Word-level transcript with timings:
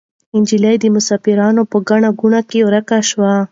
نجلۍ 0.41 0.75
د 0.79 0.85
مسافرانو 0.95 1.61
په 1.71 1.77
ګڼه 1.89 2.09
ګوڼه 2.19 2.41
کې 2.49 2.59
ورکه 2.67 2.97
شوه. 3.09 3.33